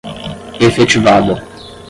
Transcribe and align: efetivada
efetivada 0.67 1.35